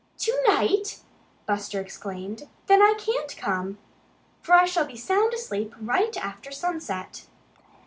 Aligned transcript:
"To 0.17 0.35
night!" 0.47 1.01
Buster 1.45 1.79
exclaimed. 1.79 2.47
"Then 2.65 2.81
I 2.81 2.95
can't 2.97 3.37
come. 3.37 3.77
For 4.41 4.55
I 4.55 4.65
shall 4.65 4.85
be 4.87 4.97
sound 4.97 5.31
asleep 5.35 5.75
right 5.79 6.17
after 6.17 6.51
sunset." 6.51 7.27